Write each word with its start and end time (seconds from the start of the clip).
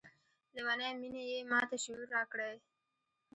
لیونۍ 0.53 0.91
میني 0.99 1.23
یې 1.31 1.39
ماته 1.51 1.77
شعور 1.83 2.07
راکړی 2.15 2.55